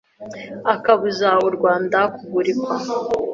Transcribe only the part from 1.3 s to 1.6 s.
u